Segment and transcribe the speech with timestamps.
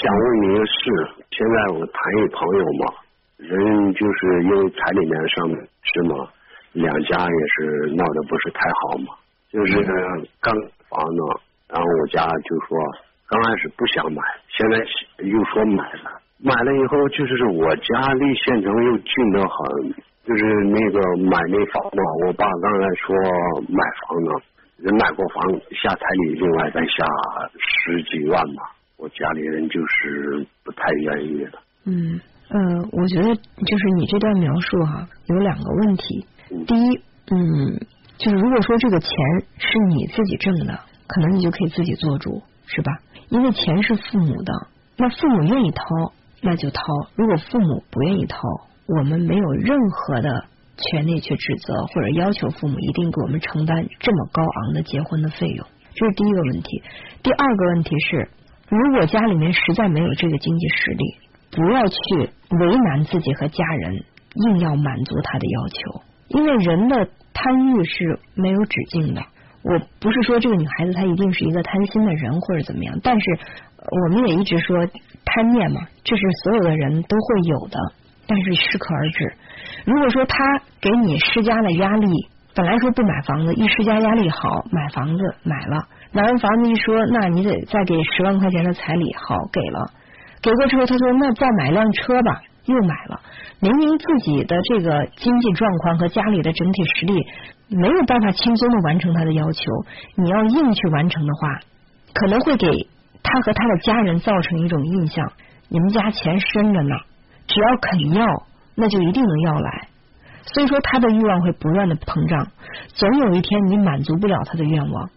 [0.00, 0.72] 想问你个事，
[1.30, 2.94] 现在我谈一朋友嘛，
[3.36, 5.50] 人就是因为彩礼面上
[5.82, 6.26] 是嘛，
[6.72, 9.12] 两家也是闹得不是太好嘛，
[9.52, 9.76] 就是
[10.40, 10.54] 刚
[10.88, 11.20] 房子，
[11.68, 12.78] 然后我家就说
[13.28, 14.78] 刚开始不想买，现在
[15.26, 19.92] 又说买了，买了以后就是我家离县城又近得很，
[20.24, 20.98] 就是那个
[21.28, 23.14] 买那房子，我爸刚才说
[23.68, 24.30] 买房子，
[24.78, 25.44] 人买过房
[25.76, 27.04] 下彩礼，另外再下
[27.58, 28.62] 十几万嘛，
[29.00, 31.52] 我家里人就是不太愿意的。
[31.86, 32.20] 嗯
[32.50, 32.58] 呃，
[32.92, 36.26] 我觉得就是你这段描述哈、有两个问题。
[36.66, 37.80] 第一，嗯，
[38.18, 39.10] 就是如果说这个钱
[39.56, 42.92] 是你自己挣的，可能你就可以自己做主，是吧？
[43.28, 44.52] 因为钱是父母的，
[44.98, 45.84] 那父母愿意掏
[46.42, 46.82] 那就掏，
[47.14, 48.40] 如果父母不愿意掏，
[48.86, 50.44] 我们没有任何的
[50.76, 55.64] 权利去指责或者要求父母一定给我们承担这么高昂的结婚的费用，
[55.94, 56.82] 这是第一个问题。
[57.22, 58.28] 第二个问题是，
[58.70, 61.16] 如果家里面实在没有这个经济实力，
[61.50, 69.20] 不要去为难自己和家人，硬要满足他的要求，因为人的贪欲是没有止境的。
[69.62, 73.26] 我不是说这个女孩子她一定是一个贪心的人或者怎么样，但是
[73.76, 74.86] 我们也一直说
[75.24, 77.78] 贪念嘛，这是所有的人都会有的，
[78.26, 79.34] 但是适可而止。
[79.84, 80.36] 如果说他
[80.80, 82.06] 给你施加了压力，
[82.60, 84.38] 本来说不买房子，一施加压力好
[84.70, 89.90] 买房子买了，买完房子一说，那你得再给十万块钱的彩礼，好给了，
[90.42, 93.18] 给过之后他说那再买辆车吧，又买了。
[93.60, 97.14] 明明自己的这个经济状况和家里的整体实力
[97.70, 99.62] 没有办法轻松的完成他的要求，
[100.16, 101.60] 你要硬去完成的话，
[102.12, 102.68] 可能会给
[103.22, 105.32] 他和他的家人造成一种印象：
[105.70, 106.94] 你们家钱深着呢，
[107.46, 108.26] 只要肯要，
[108.76, 109.88] 那就一定能要来。
[110.52, 112.46] 所以说，他的欲望会不断的膨胀，
[112.94, 115.10] 总有一天你满足不了他的愿望，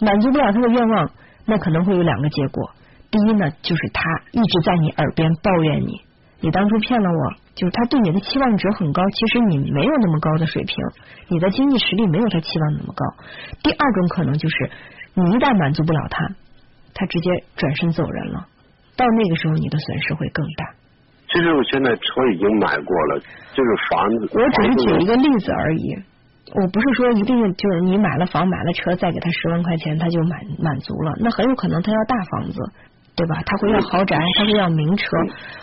[0.00, 1.10] 满足不了他的愿望，
[1.46, 2.70] 那可能会有两个结果。
[3.10, 6.00] 第一呢，就是他一直在你耳边抱怨你，
[6.40, 10.76] 你当初骗了我，就是他对你的期望值很高，其实你没有那么高的水平，
[11.28, 13.04] 你的经济实力没有他期望那么高。
[13.62, 14.70] 第二种可能就是，
[15.14, 16.26] 你一旦满足不了他，
[16.94, 18.46] 他直接转身走人了，
[18.96, 20.79] 到那个时候你的损失会更大。
[21.32, 23.22] 其实我现在车已经买过了，
[23.54, 24.28] 就是房子。
[24.34, 25.14] 我只是举一个。
[25.14, 25.94] 例子而已，
[26.54, 32.58] 我不是说一定就是你买了房买了车，再给他十万块钱他就满满足了，那很有可能他要大房子，
[33.14, 33.42] 对吧？
[33.46, 35.04] 他会要豪宅，他会要名车。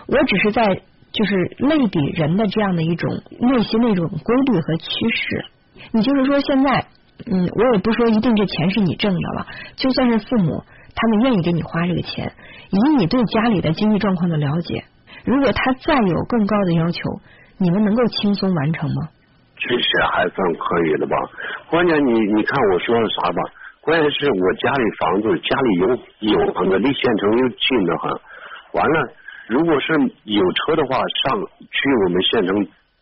[0.08, 5.46] 我只是在就是类比人的这样的一种内心的一种规律和趋势。
[5.92, 6.86] 你就是说现在，
[7.30, 10.64] 嗯，我也不说一定这钱是你挣的了，就算是父母
[10.96, 12.32] 他们愿意给你花这个钱，
[12.70, 14.84] 以你对家里的经济状况的了解，
[15.28, 17.02] 如果他再有更高的要求，
[17.60, 19.10] 你们能够轻松完成吗？
[19.60, 21.18] 其实还算可以的吧。
[21.70, 23.42] 关键你你看我说的啥吧？
[23.82, 25.88] 关键是我家里房子，家里有
[26.38, 28.12] 有房子，离县城又近得很。
[28.74, 29.10] 完了，
[29.48, 29.94] 如果是
[30.24, 32.56] 有车的话，上去我们县城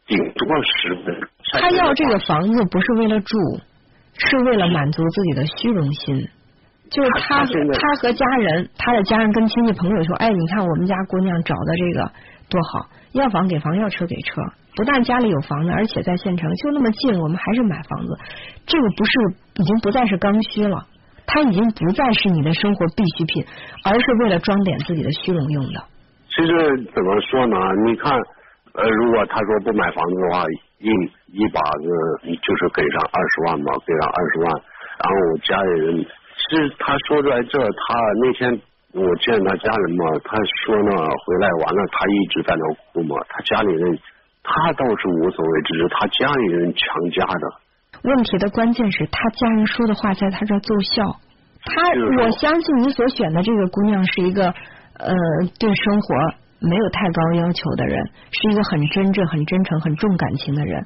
[0.08, 1.30] 顶多十分。
[1.62, 3.38] 他要这个房子不是为了住，
[4.18, 6.28] 是为了满足自己的虚荣心。
[6.92, 12.12] 就是他他和家人，他的家人跟亲戚朋友说：“哎，你看我们家姑娘找的这个
[12.50, 14.42] 多好，要房给房，要车给车。
[14.76, 18.18] 不但家里有房子，而且在县城就那么近，我们还是买房子。
[18.68, 19.12] 这个不是
[19.56, 20.86] 已经不再是刚需了，
[21.26, 23.46] 它已经不再是你的生活必需品，
[23.86, 25.82] 而是为了装点自己的虚荣用的。
[26.28, 26.52] 其实
[26.94, 27.56] 怎么说呢？
[27.88, 28.12] 你看，
[28.74, 30.44] 呃，如果他说不买房子的话，
[30.80, 30.92] 一
[31.32, 34.52] 一把子就是给上二十万吧，给上二十万，
[35.00, 36.06] 然后我家里人，
[36.50, 38.62] 其实他说出来这，他那天
[38.94, 40.92] 我见他家人嘛，他说呢，
[41.26, 42.64] 回来完了，他一直在那
[42.94, 43.98] 哭嘛，他家里人，
[44.44, 47.46] 他倒是无所谓，只是他家里人强加的。
[48.04, 51.04] 问题的关键是他家人说的话在他这儿奏效。
[51.64, 51.82] 他
[52.22, 55.16] 我相信你所选的这个姑娘是一个呃
[55.58, 56.16] 对生活
[56.60, 60.86] 没有太高要求的人，是一个很真挚、很真诚、很重感情的人。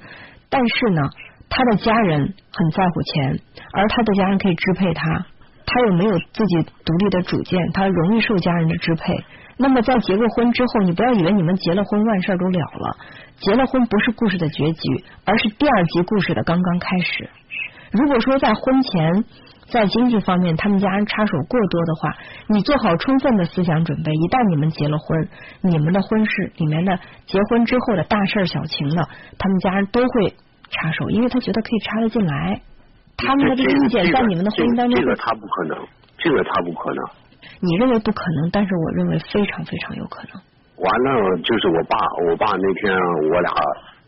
[0.49, 1.01] 但是呢，
[1.49, 3.39] 他的家人很在乎钱，
[3.73, 5.25] 而他的家人可以支配他，
[5.69, 9.23] 他又没有自己独立的主见，他容易受家人的支配。
[9.57, 12.97] 那么在结过婚之后，你不要以为你们结了婚万事都了了，
[13.39, 17.29] 结了婚不是故事的结局，而是第二集故事的刚刚开始。
[17.91, 19.23] 如果说在婚前，
[19.69, 22.15] 在经济方面他们家人插手过多的话，
[22.47, 25.27] 你做好充分的思想准备，一旦你们结了婚，
[25.61, 29.07] 你们的婚事里面的结婚之后的大事小情的，
[29.37, 30.33] 他们家人都会
[30.71, 32.61] 插手，因为他觉得可以插得进来，
[33.25, 35.75] 他们的这个意见在你们的婚姻当中这个他不可能，
[36.17, 36.99] 这个他不可能。
[37.59, 40.39] 你认为不可能，但是我认为非常非常有可能。
[40.79, 42.95] 完了就是我爸，我爸那天
[43.31, 43.51] 我俩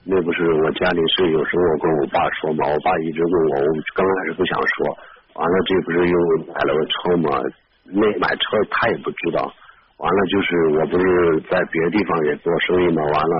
[0.07, 4.97] 那不是我家里是有时候我跟我爸说嘛，我爸一直问我，我刚开始不想说，
[5.35, 6.15] 完了这不是又
[6.47, 7.43] 买了个车嘛，
[7.91, 9.51] 那买车他也不知道，
[9.99, 10.47] 完了就是
[10.79, 11.05] 我不是
[11.51, 13.35] 在别的地方也做生意嘛，完了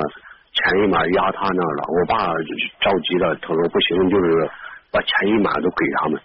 [0.51, 2.35] 钱一码压他那儿了，我爸
[2.83, 4.49] 着急了，他说不行，就是
[4.91, 6.21] 把钱一码都给他们，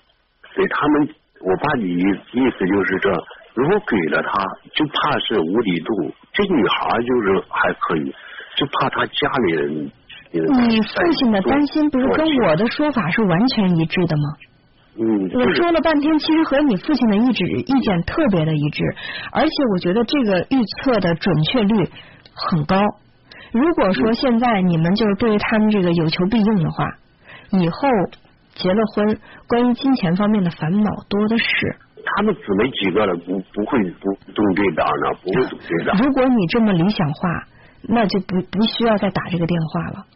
[0.57, 1.09] 给他们。
[1.39, 2.03] 我爸你意
[2.33, 3.11] 意思就是这，
[3.55, 4.43] 如果给了他，
[4.73, 6.13] 就怕是无底洞。
[6.33, 8.15] 这女孩就是还可以，
[8.57, 9.93] 就怕他家里人。
[10.33, 14.23] 你父亲的担心不是跟我的说法是完全一致的吗？
[14.99, 15.31] 嗯。
[15.35, 18.83] 我说了半天，其实和你父亲的意志意见特别的一致，
[19.31, 21.91] 而且我觉得这个预测的准确率
[22.35, 22.81] 很高。
[23.53, 26.85] 如果说现在你们就是对于他们这个有求必应的话，
[27.51, 27.89] 以后。
[28.57, 31.45] 结了婚，关于金钱方面的烦恼多的是。
[32.09, 35.97] 他们姊妹几个了，不不会不动这边呢，不会动这边。
[35.99, 37.29] 如果你这么理想化，
[37.83, 40.07] 那就不不需要再打这个电话了，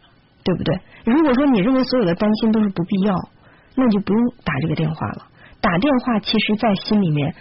[0.45, 0.79] 对不对？
[1.05, 3.17] 如果说你认为所有的担心都是不必要，
[3.75, 5.27] 那就不用打这个电话了。
[5.61, 7.35] 打电话，其实，在心里面，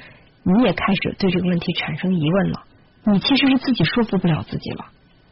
[0.44, 2.63] 你也开始对这个问题产生疑问了。
[3.06, 4.86] 你其实是自己说服不了自己了。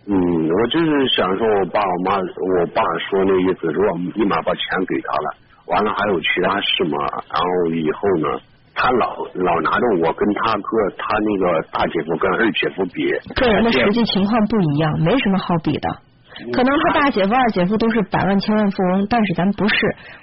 [0.06, 5.47] 嗯，我就是想说，我爸我妈，我爸说那意思，说我立马把钱给他了。
[5.68, 6.98] 完了还有其他事嘛？
[7.32, 8.40] 然后以后呢，
[8.74, 13.12] 他老老拿着我跟他哥，他那个大姐夫跟二姐夫比。
[13.36, 15.90] 个人的实际情况不一样，没什么好比的。
[16.54, 19.76] 可能他大姐夫、二姐夫都是百万、千万富翁，但是咱不是。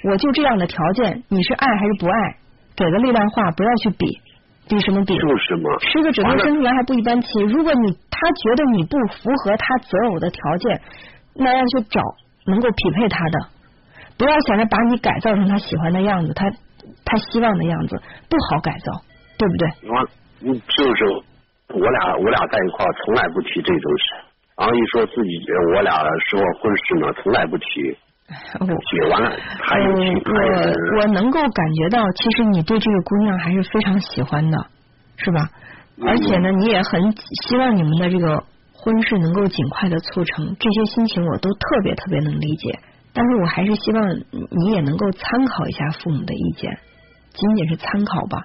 [0.05, 2.37] 我就这样的条件，你是爱还是不爱？
[2.77, 4.07] 给个力量话，不要去比，
[4.69, 5.19] 比什么比？
[5.19, 5.71] 就是嘛。
[5.81, 7.41] 十个指头伸出来还不一般齐。
[7.41, 10.81] 如果你他觉得你不符合他择偶的条件，
[11.35, 12.01] 那要去找
[12.47, 13.54] 能够匹配他的。
[14.19, 16.51] 不要想着把你改造成他喜欢的样子，他
[17.05, 19.01] 他希望的样子不好改造，
[19.39, 19.69] 对不对？
[19.91, 20.09] 我
[20.47, 21.05] 嗯，就是
[21.69, 24.05] 我俩我俩在一块儿从来不提这种事，
[24.59, 25.31] 然后一说自己
[25.75, 25.97] 我俩
[26.31, 27.65] 说婚事呢，从来不提。
[28.27, 29.31] 提完了，
[29.63, 34.67] 还有我我能够感觉到，其实你对这个姑娘还是非常喜欢的，
[35.17, 35.47] 是吧？
[36.07, 37.13] 而且呢，你也很
[37.47, 42.79] 希望你们的这个婚事能够尽快的促成，这些心情我都特别特别能理解。
[43.15, 46.77] 但是我还是希望你也能够参考一下父母的意见，
[47.33, 48.45] 仅仅是参考吧，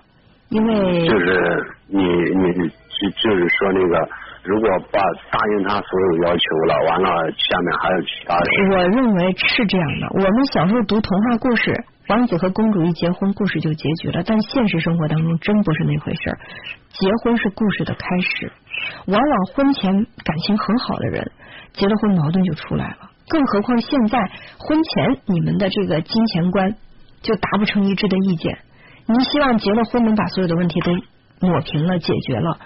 [0.50, 4.10] 因为就是你你就就是说那个，
[4.44, 5.00] 如果把
[5.32, 8.46] 答应他所有要求了，完了下面还有其他的。
[8.72, 11.74] 我认为是这样的，我们小时候读童话故事，
[12.10, 14.22] 王子和公主一结婚，故事就结局了。
[14.24, 16.38] 但现实生活当中真不是那回事儿，
[16.90, 18.52] 结婚是故事的开始，
[19.08, 19.92] 往往婚前
[20.24, 21.32] 感情很好的人，
[21.74, 23.10] 结了婚矛盾就出来了。
[23.30, 24.20] 更何况现在
[24.58, 26.76] 婚前你们的这个金钱观
[27.22, 28.58] 就达不成一致的意见，
[29.06, 32.58] 您希望结了婚能把所有的问题都抹平了解决了，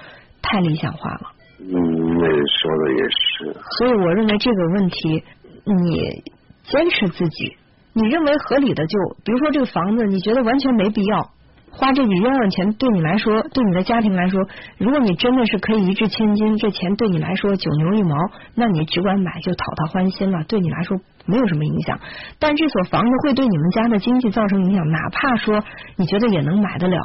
[0.42, 1.32] 太理想化了。
[1.60, 3.54] 嗯，那说的也是。
[3.78, 5.24] 所以我认为这个问题，
[5.66, 6.24] 你
[6.64, 7.58] 坚持自己，
[7.94, 11.30] 你认为合理的就，比如说这个房子，你觉得完全没必要。
[11.76, 14.40] 花这笔冤枉钱对你来说，对你的家庭来说，
[14.78, 18.16] 如果你真的是可以一掷千金，这钱对你来说九牛一毛，
[18.56, 22.00] 那你只管买就讨他欢心了，对你来说没有什么影响。
[22.40, 25.64] 但这所房子会对你们家的经济造成影响，哪怕说
[25.98, 26.98] 你觉得也能买得了，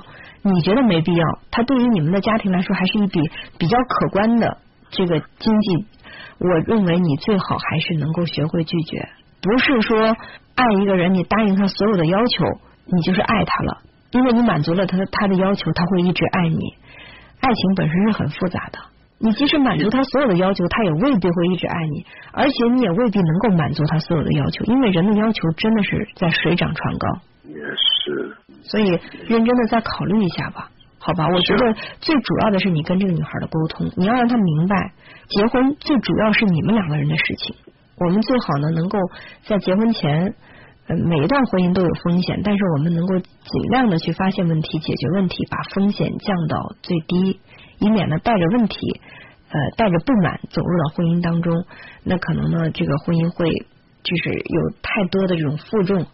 [0.42, 3.20] 你觉得没必要，它对于你们的家庭来说还是一笔
[3.58, 4.58] 比较可观的
[4.90, 5.86] 这个经济。
[6.40, 9.08] 我认为你最好还是能够学会拒绝，
[9.40, 10.14] 不是说
[10.54, 12.44] 爱一个人，你答应他所有的要求，
[12.84, 13.78] 你就是爱他了。
[14.10, 16.74] 因为你满足了他的他的要求，他会一直爱你。
[17.40, 18.78] 爱情本身是很复杂的，
[19.18, 27.06] 你即使满足他所有的要求，他也未必会一直爱你，而且你也未必能够满足他所有的要求，因为人的要求真的是在水涨船高。
[27.44, 28.36] 也是。
[28.62, 28.88] 所以
[29.28, 31.28] 认真的再考虑一下吧，好吧？
[31.28, 34.92] 我觉得最主要的是你跟这个女孩的沟通，你要让她明白，
[35.28, 37.54] 结婚最主要是你们两个人的事情。
[37.98, 38.98] 我们最好呢，能够
[39.44, 40.34] 在结婚前。
[40.96, 47.40] 每一段婚姻都有风险，但是我们能够尽量的去发现问题、解决问题，把风险降到最低，
[47.78, 49.00] 以免呢带着问题、
[49.50, 51.64] 呃带着不满走入到婚姻当中，
[52.04, 53.50] 那可能呢这个婚姻会
[54.02, 56.06] 就是有太多的这种负重，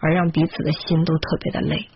[0.00, 1.88] 而让彼此的心都特别的累。